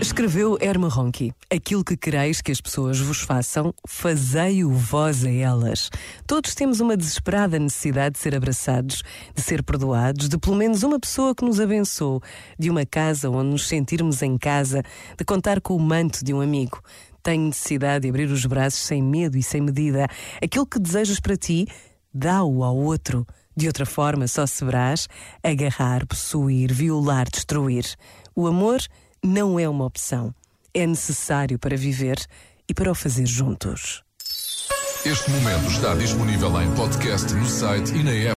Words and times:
Escreveu 0.00 0.56
Herma 0.58 0.88
Ronchi: 0.88 1.30
Aquilo 1.54 1.84
que 1.84 1.94
quereis 1.94 2.40
que 2.40 2.50
as 2.50 2.58
pessoas 2.58 2.98
vos 2.98 3.20
façam, 3.20 3.74
fazei-o 3.86 4.72
vós 4.72 5.26
a 5.26 5.30
elas. 5.30 5.90
Todos 6.26 6.54
temos 6.54 6.80
uma 6.80 6.96
desesperada 6.96 7.58
necessidade 7.58 8.14
de 8.14 8.18
ser 8.18 8.34
abraçados, 8.34 9.02
de 9.34 9.42
ser 9.42 9.62
perdoados, 9.62 10.26
de 10.26 10.38
pelo 10.38 10.56
menos 10.56 10.82
uma 10.82 10.98
pessoa 10.98 11.34
que 11.34 11.44
nos 11.44 11.60
abençoe, 11.60 12.20
de 12.58 12.70
uma 12.70 12.86
casa 12.86 13.28
onde 13.28 13.50
nos 13.50 13.68
sentirmos 13.68 14.22
em 14.22 14.38
casa, 14.38 14.82
de 15.18 15.24
contar 15.24 15.60
com 15.60 15.76
o 15.76 15.80
manto 15.80 16.24
de 16.24 16.32
um 16.32 16.40
amigo. 16.40 16.80
Tenho 17.22 17.48
necessidade 17.48 18.04
de 18.04 18.08
abrir 18.08 18.30
os 18.30 18.46
braços 18.46 18.80
sem 18.80 19.02
medo 19.02 19.36
e 19.36 19.42
sem 19.42 19.60
medida. 19.60 20.08
Aquilo 20.42 20.64
que 20.64 20.78
desejas 20.78 21.20
para 21.20 21.36
ti, 21.36 21.66
dá-o 22.12 22.64
ao 22.64 22.74
outro. 22.74 23.26
De 23.54 23.66
outra 23.66 23.84
forma, 23.84 24.26
só 24.26 24.46
se 24.46 24.64
verás 24.64 25.06
agarrar, 25.42 26.06
possuir, 26.06 26.72
violar, 26.72 27.28
destruir. 27.30 27.84
O 28.34 28.46
amor 28.46 28.80
não 29.22 29.58
é 29.58 29.68
uma 29.68 29.84
opção. 29.84 30.34
É 30.72 30.86
necessário 30.86 31.58
para 31.58 31.76
viver 31.76 32.16
e 32.68 32.74
para 32.74 32.90
o 32.90 32.94
fazer 32.94 33.26
juntos. 33.26 34.02
Este 35.04 35.30
momento 35.30 35.70
está 35.70 35.94
disponível 35.94 36.60
em 36.60 36.70
podcast 36.74 37.32
no 37.32 37.46
site 37.46 37.92
e 37.94 38.02
na 38.02 38.10
app. 38.12 38.28